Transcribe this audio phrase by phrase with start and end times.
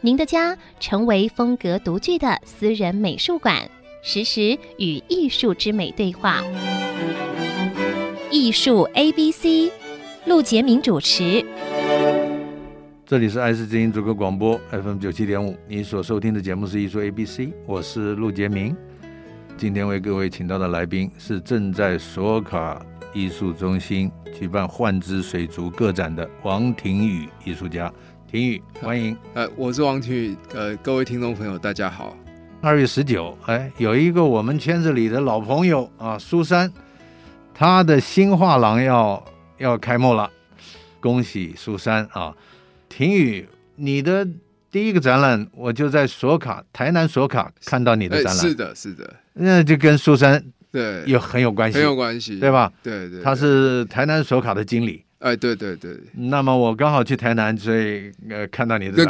[0.00, 3.68] 您的家成为风格独具的私人美术馆，
[4.00, 6.40] 实时与艺术之美对话。
[8.30, 9.72] 艺术 A B C，
[10.24, 11.44] 陆杰明主持。
[13.04, 18.76] 这里是爱思之音主播广播 FM 九七点五，你所收听的节目是艺术 A B C，我是陆杰明。
[19.56, 22.80] 今天为各位请到的来宾是正在索卡
[23.12, 27.92] 艺术中心举办幻之水族个展的王庭宇艺术家。
[28.30, 29.16] 庭宇， 欢迎。
[29.32, 30.36] 呃，我是王庭宇。
[30.52, 32.14] 呃，各位听众朋友，大家好。
[32.60, 36.70] 二月十九，哎，有一个我们圈子里的老朋友啊，苏珊，
[37.54, 39.24] 他的新画廊要
[39.56, 40.30] 要开幕了，
[41.00, 42.34] 恭喜苏珊啊！
[42.88, 44.28] 庭宇，你的
[44.70, 52.70] 第一个展览，我就在索卡台南索卡看到你的展览，是的，是的，那就跟苏珊对有很有关系，很有关系，对吧？
[52.82, 55.98] 对对，对，他是台南索卡的经理，哎，对对对。
[56.14, 59.04] 那么我刚好去台南，所以呃看到你的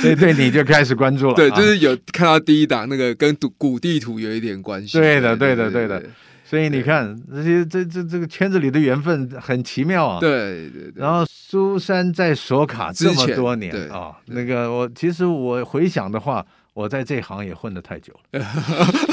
[0.00, 6.02] 所以对你就开始关注了， 对，就是有看到第一档那个跟古地图有一点关系，对的，对的，对的。
[6.44, 10.18] 所以你看，这些这这这个圈子里的缘分很奇妙啊。
[10.18, 10.92] 对对对。
[10.96, 18.42] 然后苏珊在索卡这么多年啊、哦，那个我其实我回想的话，我在这行也混得太久了。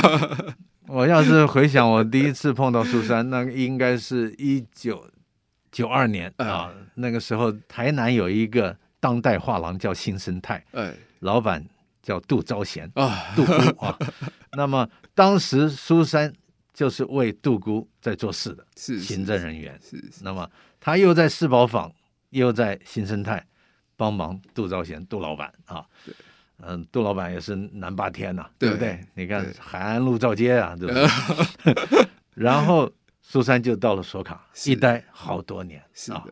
[0.90, 5.06] 我要是回想我第一次碰到苏珊，那应该是一九
[5.78, 6.74] 九二年啊。
[6.96, 10.64] 那个时候台南有一个当代画廊叫新生态，
[11.20, 11.64] 老板
[12.02, 13.54] 叫杜昭贤啊，杜姑
[13.86, 13.98] 啊。
[14.58, 16.34] 那么当时苏珊。
[16.74, 19.76] 就是为杜姑在做事的，是行政人员。
[19.82, 20.48] 是，那么
[20.80, 21.92] 他又在四宝坊，
[22.30, 23.44] 又在新生态
[23.96, 25.84] 帮忙杜昭贤杜老板啊。
[26.06, 26.14] 对，
[26.60, 29.04] 嗯，杜老板也是南霸天呐、啊，对不对？
[29.16, 32.08] 你看海安路照街啊，对不对？
[32.36, 32.88] 然后
[33.30, 36.24] 苏珊就到了索卡，一待好多年，是的。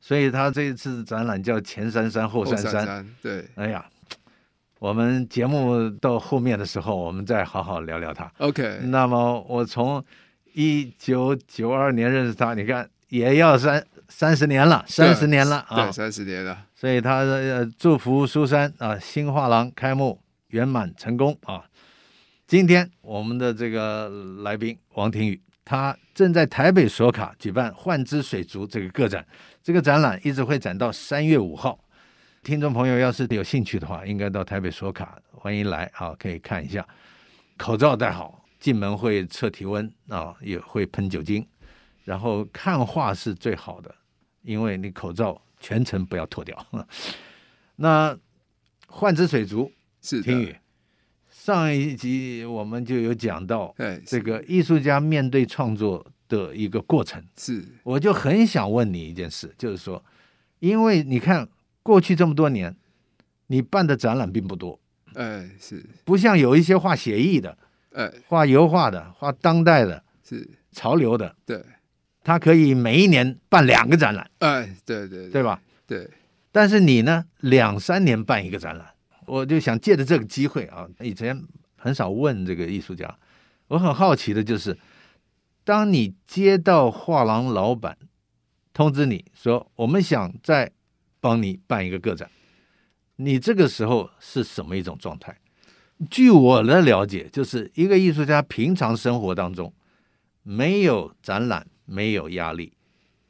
[0.00, 3.84] 所以他这一次展览叫前三山后三山，三山，对，哎呀。
[4.78, 8.32] 我们节目到后面的时候，我们再好好聊聊他。
[8.38, 8.78] OK。
[8.84, 10.02] 那么我从
[10.54, 16.64] 一九九二年认识他，你看也要三三十年了，三十年了啊，对，三十年了。
[16.74, 21.64] 所以他呃祝福苏珊啊，新画廊开幕圆满成功啊。
[22.46, 24.08] 今天我们的这个
[24.42, 25.38] 来宾王庭宇，
[25.70, 29.24] 他正在台北索卡举办幻之水族这个个展，
[29.62, 31.78] 这个展览一直会展到三月五号。
[32.42, 36.84] 听众朋友，要是有兴趣的话，应该到台北索卡，欢迎来啊，可以看一下。
[37.56, 41.46] 口罩戴好，进门会测体温啊，也会喷酒精。
[42.02, 43.94] 然后看画是最好的，
[44.42, 46.66] 因为你口罩全程不要脱掉。
[47.76, 48.18] 那
[48.88, 49.70] 幻之水族
[50.02, 50.56] 是庭宇，
[51.42, 53.74] 上一集我们就有讲到，
[54.04, 57.24] 这个艺术家面对创作的一个过程。
[57.38, 60.04] 是，我就很想问你一件事，就是说，
[60.58, 61.48] 因为你看。
[61.82, 62.76] 过去这么多年，
[63.46, 64.78] 你办的展览并不多，
[65.14, 65.82] 哎，是。
[66.04, 67.56] 不像有一些画写意的，
[67.94, 70.46] 哎，画油画的，画当代的，是。
[70.72, 71.64] 潮流的，对，
[72.22, 75.60] 他可以每一年办两个展览，哎，对对对，对吧？
[75.86, 76.08] 对，
[76.52, 78.86] 但是你呢，两三年办一个展览，
[79.30, 81.40] 我就想借着这个机会啊，以前
[81.76, 83.16] 很少问这个艺术家，
[83.68, 84.76] 我很好奇的就是，
[85.62, 87.96] 当你接到画廊老板
[88.72, 90.72] 通知你说，我们想再
[91.20, 92.28] 帮你办一个个展，
[93.16, 95.38] 你这个时候是什么一种状态？
[96.10, 99.72] 据我的了解，就是一个艺术家平常生活当中
[100.42, 102.72] 没有展览，没有压力，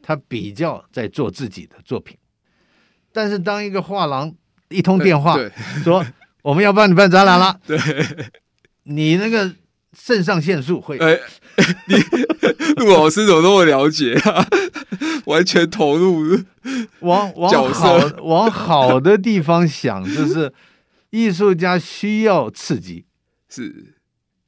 [0.01, 2.17] 他比较在做自己的作品。
[3.13, 4.33] 但是当一个画廊
[4.71, 5.39] 一通电话
[5.85, 6.05] 说
[6.43, 7.79] 我们要帮你办展览了， 对，
[8.85, 9.55] 你那个。
[9.93, 11.19] 肾上腺素会，哎，
[11.89, 11.97] 你
[12.77, 14.47] 陆老师怎么那么了解啊？
[15.27, 16.41] 完全投入，
[17.01, 20.53] 往往好往好的地方想，就是
[21.11, 23.05] 艺术家需要刺激，
[23.49, 23.97] 是，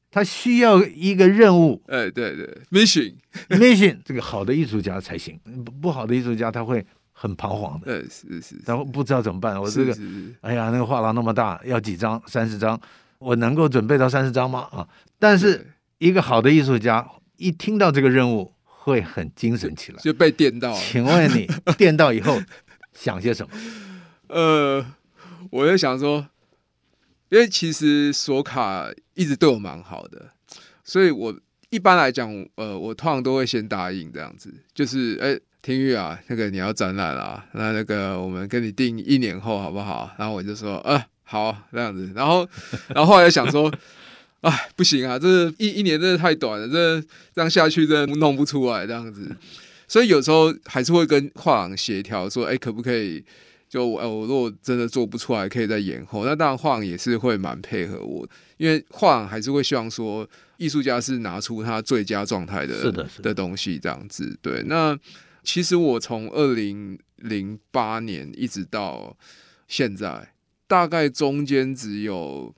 [0.09, 3.13] 他需要一个任务，哎，对对，mission。
[3.49, 5.37] Mission，这个好的艺术家才行，
[5.81, 6.83] 不好的艺术家他会
[7.13, 9.59] 很彷徨的，呃，是是，然后不知道怎么办。
[9.61, 9.97] 我这个，
[10.41, 12.21] 哎呀，那个画廊那么大，要几张？
[12.27, 12.77] 三十张。
[13.19, 14.67] 我能够准备到三十张吗？
[14.73, 14.85] 啊！
[15.17, 15.65] 但是
[15.97, 17.07] 一个好的艺术家
[17.37, 20.77] 一听到这个任务会很精神起来，就被电到了。
[20.77, 22.37] 请问你 电到以后
[22.91, 23.53] 想些什么？
[24.27, 24.85] 呃，
[25.51, 26.27] 我在想说，
[27.29, 30.31] 因为其实索卡一直对我蛮好的，
[30.83, 31.33] 所以我
[31.69, 40.13] 一般来讲，呃，我通常都会先答应这样子，就是哎，廷宇啊，那个你要展览啊，那那个我们跟你定一年后好不好？
[40.19, 42.45] 然后我就说，呃，好这样子，然后
[42.89, 43.73] 然后后来想说，
[44.41, 47.01] 哎，不行啊，这一一年真的太短了，这
[47.33, 49.33] 这样下去真的弄不出来这样子，
[49.87, 53.23] 所以有时候还是会跟画廊协调说，哎，可不可以？
[53.69, 56.25] 就我，我如果真的做不出来，可以再延后。
[56.25, 58.27] 那当然，画廊也是会蛮配合我，
[58.57, 60.27] 因为画廊还是会希望说，
[60.57, 64.37] 艺术家是拿出他最佳状态的，是的，是的的东西这样子。
[64.43, 64.95] 对，那
[65.43, 69.17] 其实我从二零零八年一直到
[69.67, 70.33] 现在，
[70.67, 72.55] 大概中间只有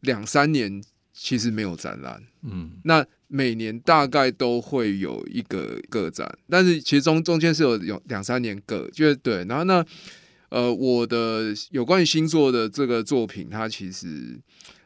[0.00, 0.82] 两三年，
[1.12, 2.22] 其实没有展览。
[2.42, 9.84] 嗯，那每年大概都会有一个个展，但是其实中中间是有有两三年个，就是对，然后那。
[10.50, 14.38] 呃，我的有关于星座的这个作品，它其实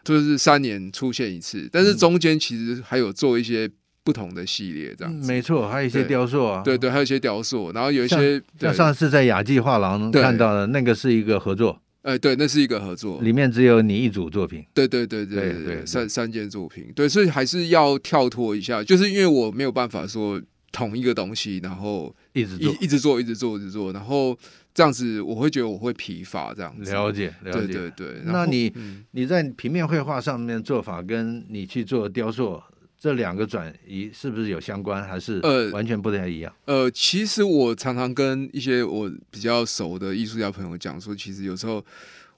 [0.02, 3.70] 就是三年出现一次，但是中间其实还有做一些
[4.08, 5.30] 不同的系列，这样子。
[5.30, 20.40] 没错，还有一些雕塑啊，对对，对，还有一些雕塑，然后有一些像上次在雅纪画廊看到的那个是一个合作，哎，对，那是一个合作，里面只有你一组作品，对对对对对对，三三件作品，对，所以还是要跳脱一下，就是因为我没有办法说
[20.72, 24.34] 同一个东西，然后一直做，一直做，一直做，一直做，然后。
[24.74, 26.92] 这样子我会觉得我会疲乏，这样子。
[26.92, 28.06] 了解了解，对对对。
[28.26, 32.62] 那你、嗯、你在平面绘画上面做法，跟你去做雕塑
[32.98, 36.52] 这两个转移是不是有相关，还是呃完全不太一样？
[36.64, 41.84] 呃，呃，其实我常常跟一些我比较熟的艺术家朋友讲说，其实有时候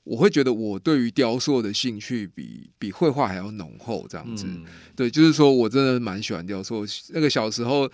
[0.04, 4.44] 我会觉得我对于雕塑的兴趣比比绘画还要浓厚，这样子。
[4.48, 4.64] 嗯、
[4.94, 6.84] 对，就是说我真的蛮喜欢雕塑。
[7.10, 7.90] 那个小时候。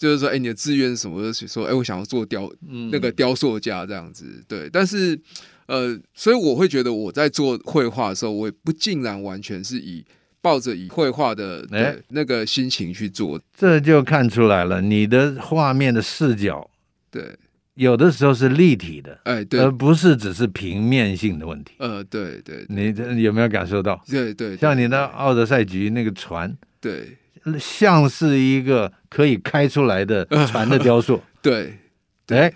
[0.00, 1.20] 就是说，哎、欸，你的志愿是什么？
[1.20, 4.42] 就是说，哎、欸，我想要做雕，嗯、那个雕塑家这样子。
[4.48, 5.20] 对，但是，
[5.66, 10.02] 呃，所以我会觉得我在做绘画的时候，我也不竟然完全是以
[10.40, 11.66] 抱着以绘画的
[12.08, 13.36] 那个心情去做。
[13.36, 16.70] 欸、这就看出来了，你的画面的视角，
[17.10, 17.36] 对，
[17.74, 21.74] 有的时候是立体的，哎，对，而不是只是平面性的问题。
[21.78, 24.02] 呃，对对，你有没有感受到？
[24.08, 27.16] 对对，像你那奥德赛局那个船，对。
[27.58, 31.72] 像是一个可以开出来的 船的雕塑，对，
[32.26, 32.52] 哎，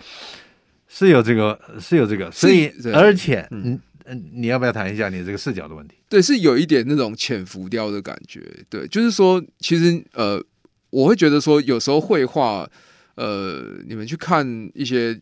[0.87, 5.97] 是有这个，是有这个，所以而且，嗯嗯，你要不要谈一下你这个视角的问题？
[6.09, 8.41] 对，是有一点那种浅浮雕的感觉，
[8.71, 10.43] 对，就是说，其实呃，
[10.91, 12.69] 我会觉得说，有时候绘画，
[13.17, 15.21] 呃，你们去看一些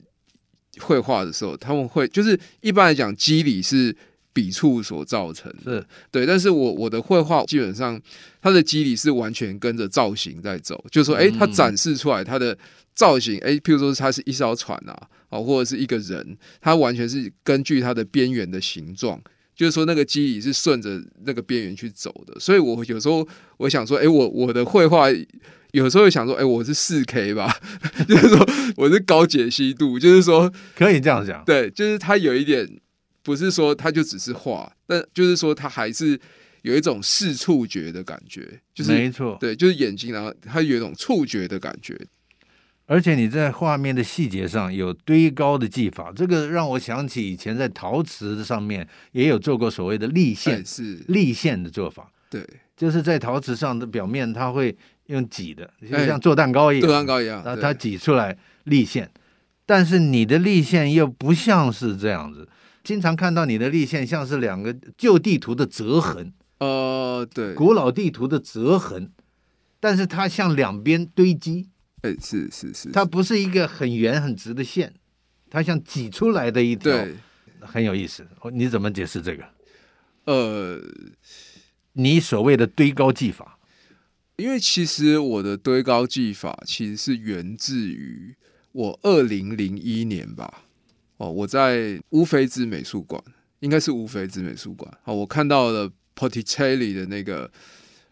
[0.79, 3.97] 绘画的时候，他们会就是一般来讲，肌理是。
[4.35, 8.01] 笔触所造成的是对，但是我我的绘画基本上
[8.41, 12.57] 它的肌理是完全跟着造型在走，就是说，哎，它展示出来它的
[12.95, 19.21] 造型，哎，譬如说它是一艘船啊，哦，或者是一个人，它完全是根据它的边缘的形状，
[19.55, 22.39] 就是说那个肌理是顺着那个边缘去走的。
[22.39, 25.07] 所以我有时候我想说，哎，我我的绘画
[25.73, 27.55] 有时候会想说，哎，我是四 K 吧，
[28.09, 28.47] 就是说
[28.77, 32.69] 我是高解析度，就是说 可以这样讲，对，就是它有一点。
[33.25, 36.19] 不是说它就只是画，但就是说它还是
[36.63, 41.97] 有一种视触觉的感觉，就是没错，对，就是眼睛，然后它有一种触觉的感觉。
[42.93, 52.13] 而且你在画面的细节上有堆高的技法，这个让我想起以前在陶瓷上面也有做过所谓的立线，是立线的做法。
[52.29, 52.47] 对，
[52.77, 59.11] 就是在陶瓷上的表面，它会用挤的，就像做蛋糕一样，做蛋糕一样，然后它挤出来立线。
[59.65, 62.47] 但是你的立线又不像是这样子。
[62.85, 69.11] 经常看到你的立线像是两个旧地图的折痕，呃，对，古老地图的折痕，
[69.81, 71.71] 但是它向两边堆积，
[72.03, 74.93] 哎，是是是，它不是一个很圆很直的线，
[75.49, 77.17] 它像挤出来的一条，对，
[77.61, 78.27] 很有意思。
[78.53, 79.45] 你怎么解释这个？
[80.25, 80.81] 呃，
[81.95, 83.59] 你所谓的堆高技法，
[84.37, 88.35] 因为其实我的堆高技法其实是源自于
[88.73, 90.65] 我二零零一年吧。
[91.19, 93.23] 哦，我在乌菲兹美术馆，
[93.61, 94.93] 应该是乌菲兹美术馆。
[95.05, 97.51] 哦，我看到了 Potticelli 的那个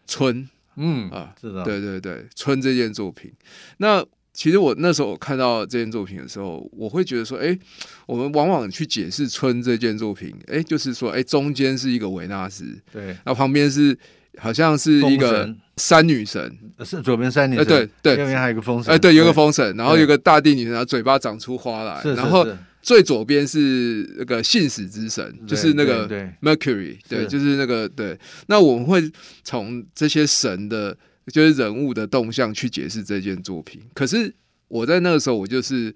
[0.07, 3.31] 春，嗯啊，是的，对对对，春这件作品。
[3.77, 7.57] 那其实我那时候我看到这件作品的时候，我会觉得说，哎，
[8.05, 13.97] 我们往往去解释春这件作品，哎，就是说，哎，中间是一个维纳斯，对，然后旁边是
[14.37, 22.47] 好像是一个山女神，是左边山女神，对对，右边还有一个风神，哎，对，有个风神，然后有个大地女神，然后嘴巴长出花来，然后。
[22.81, 26.07] 最左边是那个信使之神，就是那个
[26.41, 28.17] Mercury，对，就是那个对。
[28.47, 29.11] 那我们会
[29.43, 30.97] 从这些神的，
[31.27, 33.81] 就是人物的动向去解释这件作品。
[33.93, 34.33] 可是
[34.67, 35.93] 我在那个时候，我就是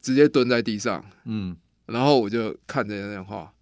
[0.00, 3.52] 直接蹲在地上，嗯，然后我就看着那样画，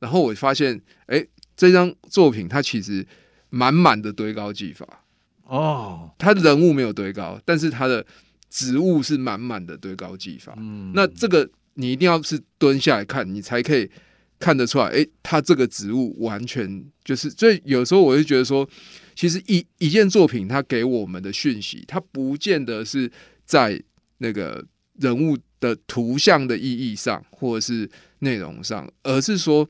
[0.00, 1.24] 然后我发现，哎，
[1.56, 3.06] 这张作品它其实
[3.50, 5.04] 满满的堆高技法
[5.44, 8.04] 哦，他人物没有堆高，但是他的
[8.48, 10.54] 植物是满满的堆高技法。
[10.56, 13.90] 嗯，那这个你一定要是蹲下来看，你才可以
[14.38, 18.68] 看得出来，哎，他这个植物完全就是，所以有时候我就觉得说，
[19.14, 23.10] 其实一一件作品它给我们的讯息，它不见得是
[23.44, 23.80] 在
[24.18, 24.64] 那个
[24.98, 27.88] 人物的图像的意义上，或者是
[28.18, 29.68] 内容上，而是说，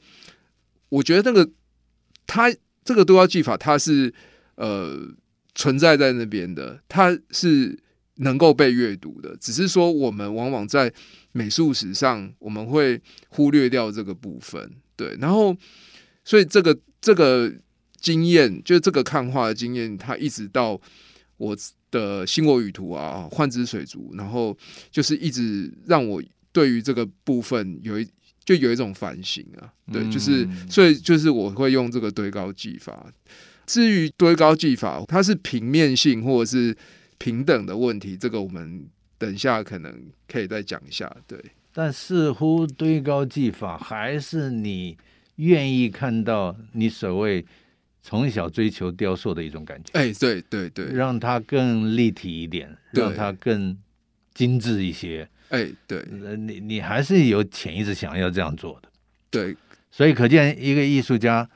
[0.88, 1.50] 我觉得那个
[2.26, 2.52] 它
[2.85, 4.12] 这个堆高技法，它是
[4.54, 4.99] 呃
[5.54, 7.78] 存在在那边的，它是
[8.16, 10.92] 能够被阅读的，只是说我们往往在
[11.33, 15.57] 美术史上，我们会忽略掉这个部分，对，然后
[16.25, 17.52] 所以这个这个
[17.99, 20.78] 经验，就这个看画的经验，它一直到
[21.38, 21.57] 我
[21.90, 24.57] 的《新国语图》啊，《幻之水族》，然后
[24.90, 28.07] 就是一直让我对于这个部分有一
[28.45, 33.11] 就有一种反省啊，对，就是所以就是我会用这个堆高技法。
[33.64, 36.76] 至于堆高技法，它是平面性或者是
[37.23, 38.85] 平等的问题，这个我们
[39.17, 39.95] 等一下可能
[40.26, 41.14] 可以再讲一下。
[41.26, 41.38] 对，
[41.73, 44.97] 但似乎堆高技法还是你
[45.37, 47.45] 愿意看到你所谓。
[48.05, 53.79] 从小追求雕塑的一种感觉，哎，对对对，让它更立体一点，让它更
[54.35, 56.05] 精致一些，哎，对，
[56.37, 58.88] 你你还是有潜意识想要这样做的，
[59.31, 59.57] 对，
[59.93, 61.49] 所以可见一个艺术家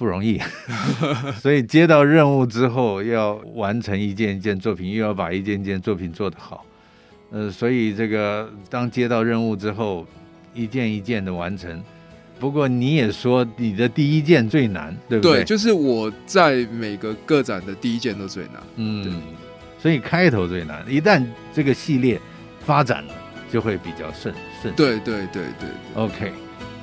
[0.00, 0.40] 不容易，
[1.42, 6.64] 所以接到任务之后要完成一件一件作品，又要把一件一件作品做得好，
[7.30, 10.06] 呃，所以这个当接到任务之后，
[10.54, 11.82] 一件一件的完成。
[12.38, 15.40] 不过你也说你的第一件最难，对不对？
[15.40, 18.54] 对，就是我在每个个展的第一件都最难。
[18.76, 19.20] 嗯，
[19.78, 22.18] 所以开头最难，一旦这个系列
[22.64, 23.14] 发展了，
[23.52, 24.74] 就会比较顺顺。
[24.74, 26.02] 对对对对，对。
[26.02, 26.32] OK，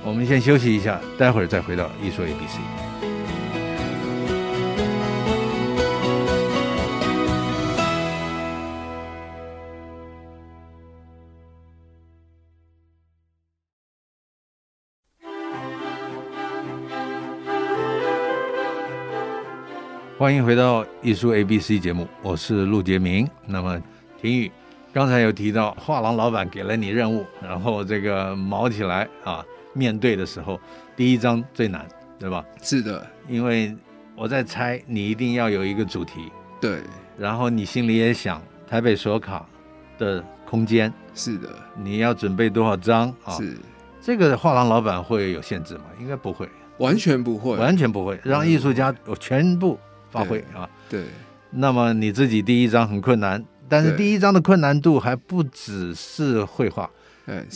[0.08, 2.60] 我们先休息一下，待会儿再回到艺术 ABC。
[20.18, 23.30] 欢迎回到艺术 A B C 节目，我是陆杰明。
[23.46, 23.78] 那么，
[24.22, 24.50] 廷宇
[24.94, 29.46] 刚才有提到画廊老板给了你任务，然后这个毛起来啊，
[29.78, 30.60] 面对的时候，
[30.96, 32.44] 第一张最难，对吧？
[32.62, 33.76] 是的，因为
[34.16, 36.80] 我在猜，你一定要有一个主题，对，
[37.18, 39.46] 然后你心里也想台北索卡
[39.98, 43.34] 的空间，是的，你要准备多少张啊？
[43.38, 43.56] 是
[44.02, 45.84] 这个画廊老板会有限制吗？
[46.00, 49.78] 应该不会，完全不会，完全不会，让艺术家我全部。
[50.10, 51.04] 发挥啊，对。
[51.52, 56.90] 那么你自己第一张很困难，但是第一张的困难度还不只是绘画，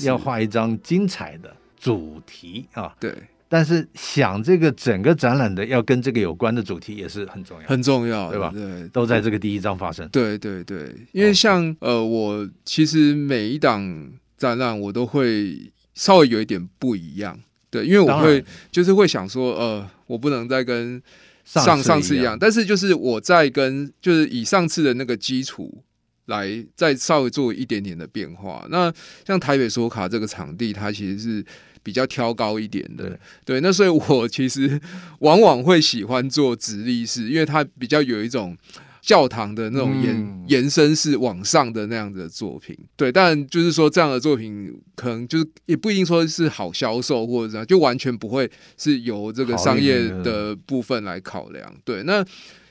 [0.03, 2.95] 要画一张精彩的主题啊。
[2.99, 3.13] 对。
[3.49, 8.49] 但是想这个整个展览的要跟这个有关的主题也是很重要，很重要，对吧？
[8.53, 10.07] 对，都在这个第一章发生。
[10.07, 17.37] 对对对，因为像呃，我其实每一档展览我都会稍微有一点不一样，
[17.69, 21.01] 对，因为我会就是会想说，呃，我不能再跟。
[21.43, 25.83] 上上次一样，但是就是我在跟就是以上次的那个基础
[26.27, 28.65] 来再稍微做一点点的变化。
[28.69, 28.93] 那
[29.25, 31.45] 像台北索卡这个场地，它其实是
[31.83, 34.79] 比较挑高一点的，对，那所以我其实
[35.19, 38.57] 往往会喜欢做直立式，因为它比较有一种。
[39.01, 48.47] 教堂的那种延、嗯、延伸式往上的那样子的作品，对，但就是说这样的作品可能就是也不一定说是好销售或者这样，就完全不会
[48.77, 51.75] 是由这个商业的部分来考量。
[51.83, 52.23] 对，那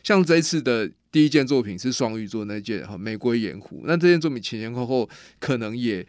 [0.05, 6.07] 像这一次的第一件作品是双鱼座那件哈玫瑰盐湖，那这件作品前前后后可能也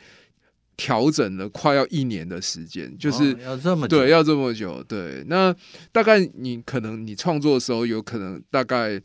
[0.81, 5.55] 调整了快要一年的时间，就是、哦、要这么久对，要这么久，对，那
[5.91, 9.01] 大概你可能你创作的时候有可能大概。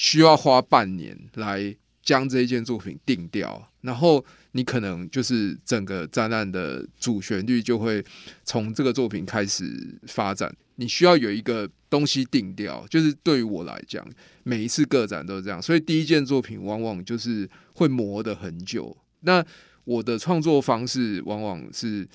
[0.00, 8.04] 需要花半年来将这一件作品定调，然后你可能就是整个展览的主旋律就会
[8.44, 10.54] 从这个作品开始发展。
[10.76, 14.08] 你需要有一个东西定调，就是对于我来讲，
[14.44, 18.96] 每一次个展都是这样，所以第一件作品往往就是会磨得很久。
[19.22, 19.44] 那
[19.88, 22.06] 我的创作方式往往是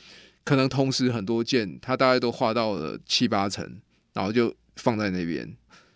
[0.44, 3.68] 可能同时很多件，它大概都画到了七八成，
[4.14, 5.52] 然后就放在那边。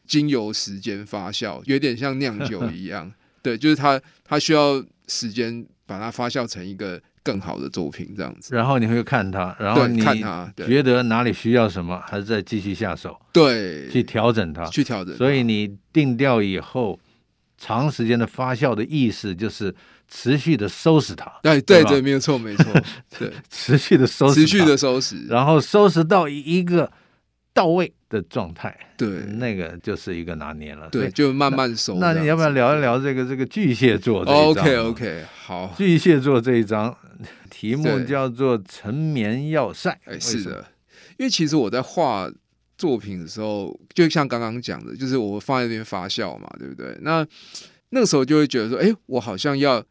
[0.07, 3.11] 经由时间发酵，有点像酿酒一样，
[3.43, 8.55] 对，就是它它需要时间把它发酵成一个更好的作品，这样子。
[8.55, 15.13] 然后你会看它，然后你看它，觉得哪里需要什么，还是再继续下手，对，去调整它，去调整。
[15.17, 16.97] 所以你定调以后，
[17.57, 19.75] 长时间的发酵的意思就是
[20.07, 21.31] 持续的收拾它。
[21.43, 22.65] 对对对，没有错没错，
[23.19, 26.91] 对，持续的收拾，持续的收拾，然后收拾到一个。
[27.53, 29.09] 到位的状态，对，
[29.39, 30.87] 那个就是一个拿捏了。
[30.91, 31.97] 对，就慢慢收。
[31.97, 35.73] 那你要不要聊一聊这个这个巨蟹座这一张？OK OK，好。
[35.75, 36.95] 巨蟹座这一张
[37.49, 39.89] 题目叫做“沉眠要塞”。
[40.05, 40.63] 哎，是的，
[41.17, 42.29] 因为其实我在画
[42.77, 46.95] 作品的时候，就像刚刚讲的，就是我放在那边发酵嘛，对不对？
[47.01, 47.25] 那
[47.89, 49.83] 那个时候就会觉得说，哎，我好像要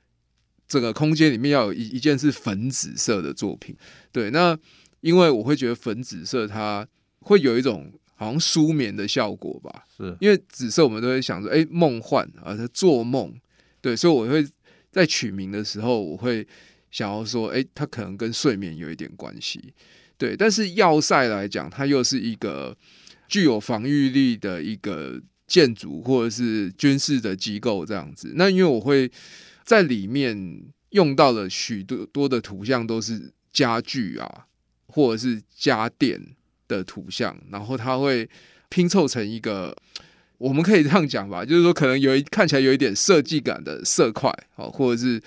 [0.69, 3.77] 这个空间里面要有一一件是粉紫色的作品。
[4.13, 4.59] 对，那
[5.01, 6.87] 因为我会觉得粉紫色它
[7.21, 13.35] 会有一种好像舒眠的效果吧，是因为紫色我们都会想说，哎，梦幻啊，做梦。
[13.81, 14.45] 对，所以我会
[14.91, 16.47] 在取名的时候，我会
[16.91, 19.75] 想要说，哎，它可能跟睡眠有一点关系。
[20.19, 22.77] 对，但是要塞来讲，它又是一个
[23.29, 28.33] 具有防御力的一个建筑或者是军事的机构这样子。
[28.35, 29.09] 那因为我会
[29.67, 34.47] 在里面用到了许多多的图像，都是家具啊，
[34.87, 36.19] 或者是家电
[36.67, 38.27] 的图像，然后它会
[38.71, 39.77] 拼凑成一个，
[40.39, 45.21] 我们可以这样讲吧，就是说可能有一看起来有一点设计感的色块啊，或者是。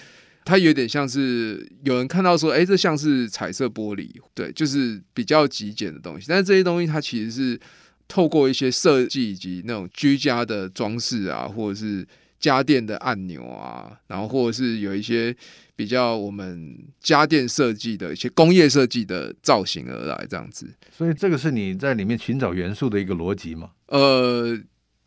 [0.46, 6.26] 它有点像是有人看到说，哎，这像是彩色玻璃，对，就是比较极简的东西。
[6.28, 7.60] 但是这些东西它其实是
[8.08, 12.08] 透过一些设计以及那种居家的装饰啊，或者是
[12.40, 15.36] 家电的按钮啊，然后或者是有一些
[15.76, 20.74] 比较我们家电设计的一些工业设计的造型而来，这样子。
[20.92, 23.72] 所以这个是你在里面寻找元素的一个逻辑吗？
[23.88, 24.58] 呃，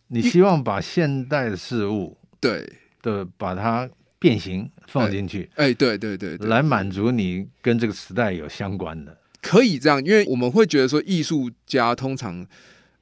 [0.08, 2.70] 你希望把现代的事物对
[3.00, 3.88] 的把它。
[4.22, 12.46] 变形放进去，哎，对对，对，来满足你跟这个时代有相关的，可以这样，因为我们会觉得说，艺术家通常，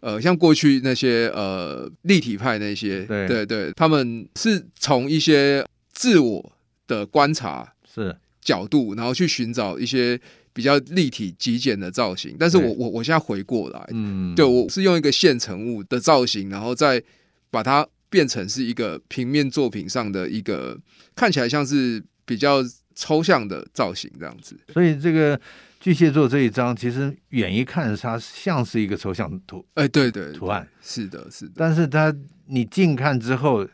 [0.00, 6.52] 呃，像过去那些呃立体派那些，对对对，他们是从一些自我
[6.86, 10.20] 的观察是角度，然后去寻找一些
[10.52, 12.36] 比较立体极简的造型。
[12.38, 17.02] 但是我我我现在回过来，嗯，对我是用一个现成物的造型，然后再
[17.50, 17.86] 把它。
[18.12, 20.76] 变成是一个平面作品上的一个
[21.14, 22.58] 看起来像是比较
[22.96, 25.40] 抽象的造型这样子，所以这个
[25.80, 32.14] 巨蟹座这一张其实远一看它像是一个抽象图，哎，对对，图案是的，是的，但是它
[32.46, 33.66] 你近看之后，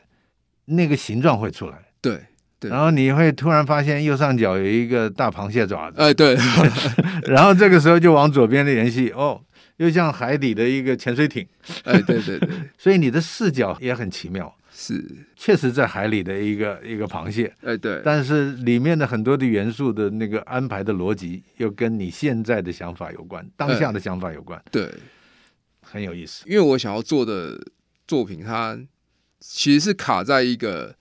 [0.67, 2.21] 那个形状会出来，对
[2.61, 6.37] 对，然后你会突然发现右上角有一个大螃蟹爪子，哎，对
[7.27, 9.43] 然后这个时候就往左边的联系哦。
[9.79, 11.47] 又像海底的一个潜水艇，
[11.85, 15.03] 哎，对对对， 所以你的视角也很奇妙，是。
[15.35, 24.93] 确实在海里的一个一个螃蟹，哎对，但是里面的很多的元素的那个安排的逻辑又跟你现在的想法有关，当下的想法有关，对，
[25.81, 27.59] 很有意思，因为我想要做的
[28.07, 28.79] 作品，它
[29.41, 30.95] 其实是卡在一个。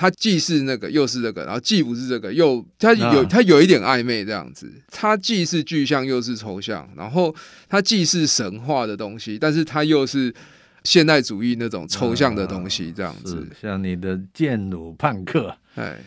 [0.00, 4.72] 它既是那个，又是这个，然后既不是这个，又它有它有一点暧昧这样子。
[4.92, 7.34] 它既是具象，又是抽象，然后
[7.68, 10.32] 它既是神话的东西，但是它又是
[10.88, 13.46] 现代主义那种抽象的东西这样子。
[13.60, 15.98] 像你的剑弩叛客，哎，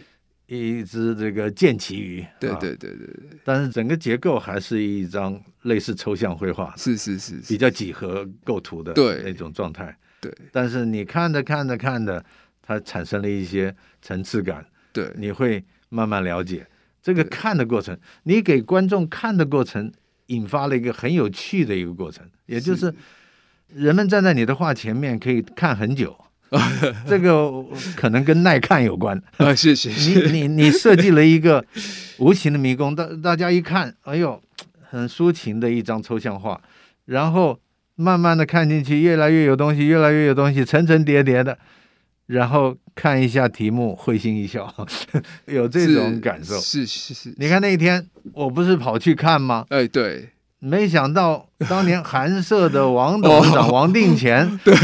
[0.48, 3.40] 一只这个剑旗鱼，对对对对对。
[3.44, 9.96] 但是整个结构还是一张类似抽象绘画，是是是，比较几何构图的那种状态。
[10.20, 12.24] 对，但是你看着看着看着。
[12.64, 14.64] 它产生了一些层次感，
[14.94, 16.66] 对，你会慢慢了解
[17.02, 17.98] 这个看的过程。
[18.24, 19.92] 你给观众看的过程，
[20.28, 22.94] 引发了一个很有趣的一个过程，也就是
[23.74, 26.16] 人们站在你的画前面可以看很久。
[27.08, 27.50] 这个
[27.96, 29.56] 可能跟耐看有关啊。
[29.56, 29.90] 谢谢。
[29.90, 31.64] 你你你设计了一个
[32.18, 34.42] 无形的迷宫，大大家一看，哎呦，
[34.82, 36.60] 很抒情的一张抽象画，
[37.06, 37.58] 然后
[37.96, 41.58] 慢慢的看进去，越来越有东西，越来越有东西，层层叠叠的。
[42.28, 44.74] 然后看一下题目，会心一笑，
[45.48, 46.58] 有这种感受。
[46.60, 49.66] 是是是，是，你看那一天，我不是跑去看吗？
[49.70, 50.30] 哎，对，
[50.64, 54.76] 没想到当年韩社的王董 事长王定乾， 对，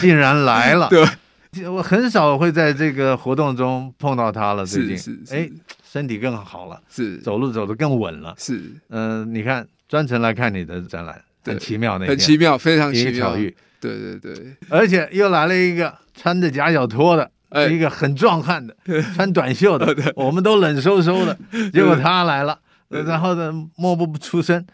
[0.00, 0.88] 竟然来了。
[0.88, 4.64] 对，我很少会在这个活动中碰到他了。
[4.64, 5.48] 最近，哎，
[5.84, 8.34] 身体更好了，是，走路走得更稳了。
[8.38, 8.56] 是，
[8.88, 13.36] 嗯、呃，你看，专程来看你的展览，很奇妙那，很奇妙，非常奇妙。
[13.78, 18.74] 对对对，而且又来了一个穿着夹脚拖的，哎、一个很壮汉的，
[19.14, 21.38] 穿短袖的，我们都冷飕飕的，
[21.70, 24.64] 结果他来了，然后呢，默不出声，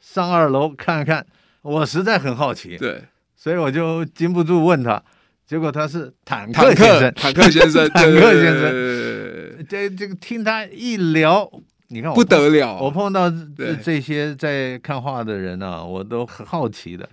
[0.00, 1.24] 上二楼看看，
[1.62, 3.04] 我实在很好奇，对，
[3.36, 5.02] 所以我就禁不住问他，
[5.46, 11.48] 结果他是坦克先生，坦克先生， 坦克先生，这这个听他一聊，
[11.88, 17.08] 你看我不得了，我碰到这这些在看画的人啊，我都很好奇的。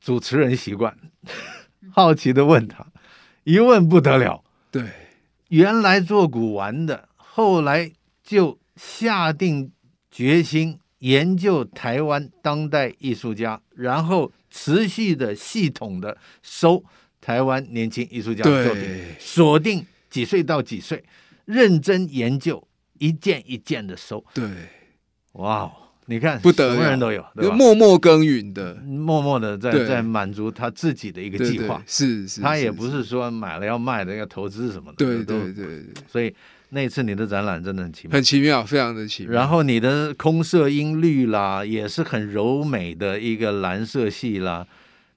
[0.00, 0.96] 主持人习惯
[1.92, 2.86] 好奇的问他，
[3.44, 4.42] 一问不得了。
[4.70, 4.84] 对，
[5.48, 7.90] 原来做古玩的，后来
[8.22, 9.72] 就下定
[10.10, 16.82] 决心研究台湾当代艺术家，然后持续的、系统的收
[17.20, 18.82] 台湾年轻艺术家的作品，
[19.18, 21.04] 锁定几岁到几岁，
[21.44, 22.66] 认真研究，
[22.98, 24.24] 一件一件的收。
[24.32, 24.48] 对，
[25.32, 25.72] 哇哦！
[26.08, 31.82] 你看，不得，什么人都有，默默耕耘的，默默的在在满足他自己的一个计划。
[31.84, 35.04] 是是，他也不是说买了要卖的，要投资什么的。
[35.04, 35.84] 对对对。
[36.06, 36.32] 所以
[36.70, 39.32] 那次你的展览真的很奇妙，很奇妙，非常的奇妙。
[39.32, 44.66] 然后你的空色音律啦，也是很柔美的一个蓝色系啦。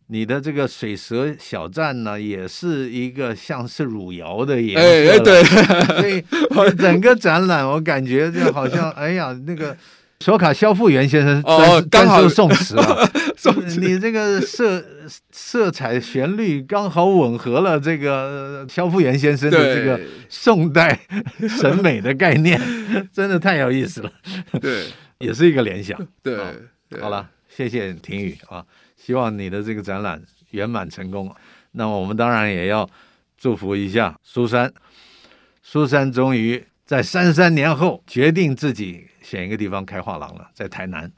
[0.07, 4.81] 你的这个水蛇小站呢，也是一个像是汝窑的颜色。
[4.81, 5.43] 哎哎，对。
[6.49, 9.75] 所以整个展览我感觉就好像， 哎呀，那个。
[10.21, 14.83] 索卡肖复元先生哦，刚好宋词啊， 宋词你这个色
[15.31, 20.99] 色彩旋律刚好吻合了这个肖复元先生的这个宋代
[21.47, 22.59] 审美的概念，
[23.13, 24.11] 真的太有意思了。
[24.59, 24.87] 对，
[25.19, 25.97] 也是一个联想。
[26.21, 26.37] 对，
[26.99, 28.65] 好了，谢谢庭宇啊，
[28.97, 31.33] 希望你的这个展览圆满成功。
[31.71, 32.87] 那么我们当然也要
[33.37, 34.73] 祝福一下苏珊，
[35.63, 39.05] 苏珊终于在三三年后决定自己。
[39.29, 41.11] 选一个地方开画廊了，在台南。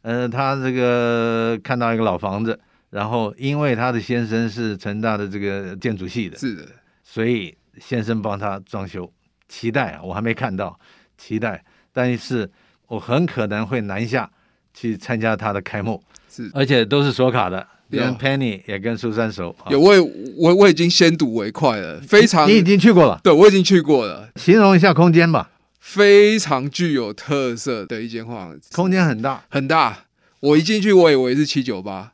[0.00, 6.66] 嗯、呃，他这个看到一个老房子，然后因为他的先生是成大的这个建筑系的，是的，
[7.04, 9.12] 所以先生帮他装修。
[9.46, 10.78] 期待啊，我还没看到，
[11.18, 11.62] 期待。
[11.92, 12.50] 但是
[12.86, 14.30] 我很可能会南下
[14.72, 19.54] 去参加他的开幕，是，而且都是索卡的，跟 Penny 也跟苏珊熟。
[19.68, 19.92] 有，我
[20.38, 22.48] 我我已经先睹为快了，非常。
[22.48, 23.20] 你已经去过了？
[23.22, 24.30] 对，我已经去过了。
[24.36, 25.50] 形容一下空间吧。
[25.80, 30.04] 非常具有特色的一间画廊，空间很大很大。
[30.40, 32.12] 我一进去，我以为是七九八。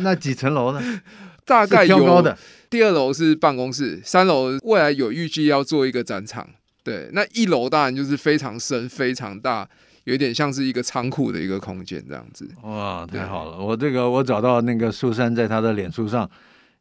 [0.00, 1.00] 那几层楼呢？
[1.44, 2.38] 大概有高的。
[2.68, 6.48] 第二楼是办公室，三楼未来有预计要做一个展场。
[6.84, 9.68] 对，那一楼当然就是非常深、非常大，
[10.04, 12.48] 有点像是一个仓库的一个空间这样子。
[12.62, 13.58] 哇，太好了！
[13.58, 16.30] 我这个我找到那个苏珊在他的脸书上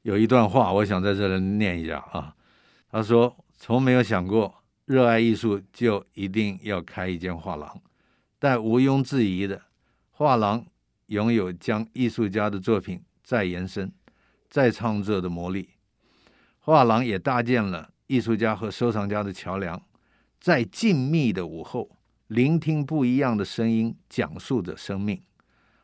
[0.03, 2.33] 有一段话，我想在这里念一下啊。
[2.91, 4.53] 他说：“从没有想过。”
[4.89, 7.79] 热爱艺术就一定要开一间画廊，
[8.39, 9.61] 但毋庸置疑的，
[10.09, 10.65] 画廊
[11.05, 13.91] 拥有将艺术家的作品再延伸、
[14.49, 15.69] 再创作的魔力。
[16.57, 19.79] 画廊也搭建了艺术家和收藏家的桥梁，
[20.41, 25.21] 在静谧的午后，聆听不一样的声音，讲述着生命。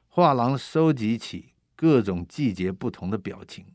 [0.07, 3.67] 画廊收集起各种季节不同的表情，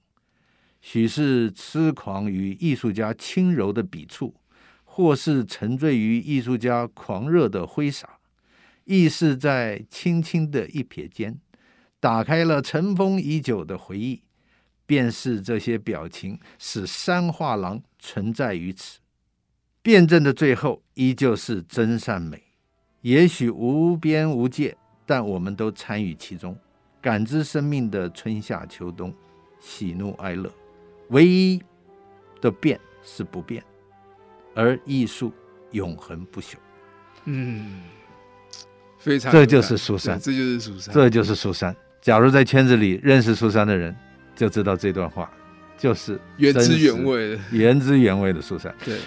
[0.80, 4.34] 许是痴狂于艺术家轻柔的笔触。
[4.92, 8.18] 或是沉醉于艺术家狂热的挥洒，
[8.84, 11.38] 亦是在轻轻的一瞥间，
[12.00, 14.22] 打开了尘封已久的回忆。
[14.84, 18.98] 便是这些表情，使山画廊存在于此。
[19.80, 22.42] 辩证的最后，依旧是真善美。
[23.02, 24.76] 也许无边无界，
[25.06, 26.58] 但我们都参与其中，
[27.00, 29.14] 感知生命的春夏秋冬，
[29.60, 30.52] 喜怒哀乐。
[31.10, 31.62] 唯一
[32.40, 33.69] 的变是不变。
[34.54, 35.32] 而艺术
[35.72, 36.54] 永恒不朽。
[37.24, 37.82] 嗯，
[38.98, 41.74] 非常，这就是苏珊，这就是苏珊，这就是苏珊。
[42.00, 43.94] 假如在圈子里认识苏珊的人，
[44.34, 45.30] 就知道这段话
[45.76, 48.74] 就是 原汁原味的，原汁原味的苏珊。
[48.84, 48.98] 对，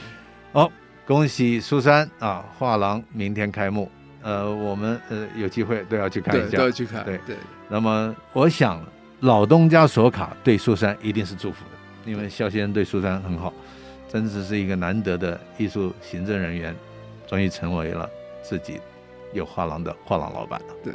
[0.52, 0.72] 好，
[1.06, 2.46] 恭喜苏珊啊！
[2.58, 7.04] 画廊明天开幕，呃，我们呃有机会都要去看一下，都要去看。
[7.04, 7.36] 对对。
[7.68, 8.80] 那么，我想
[9.22, 13.52] 老东家索卡对苏珊一定是祝福的，因为萧先生对苏珊很好。
[14.14, 16.76] 真的是一个难得的艺术行政人员，
[17.26, 18.08] 终于成为了
[18.44, 18.80] 自己
[19.34, 20.68] 有画廊的画廊老板了。
[20.84, 20.94] 对，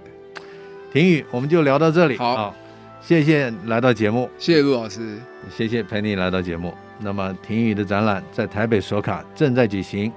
[0.92, 2.16] 庭宇，我们就聊到这里。
[2.16, 2.54] 好，好，
[3.02, 5.18] 谢谢来到节目，谢谢陆老师，
[5.50, 6.72] 谢谢陪你来到节目。
[7.00, 10.12] 那么庭宇的展览在台北索卡正在举行，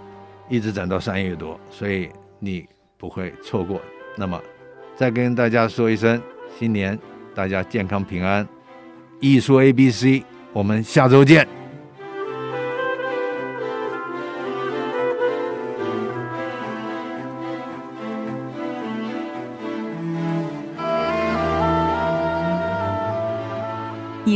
[0.47, 2.67] 一直展到三月多，所以你
[2.99, 3.81] 不会错过。
[4.15, 4.39] 那么
[4.95, 6.21] 再跟大家说一声
[6.59, 6.97] 新年，
[7.33, 8.47] 大家健康平安。
[9.19, 11.60] 艺术 A B C，我们下周见。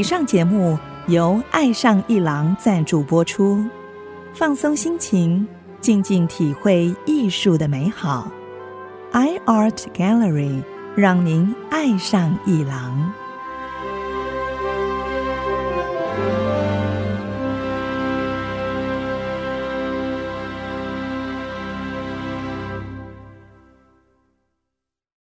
[0.05, 3.65] 上节目由爱上一郎赞助播出，
[4.35, 5.47] 放松心情，
[5.81, 8.31] 静静体会艺术的美好。
[9.13, 10.61] iArt Gallery
[10.95, 13.11] 让您爱上一郎。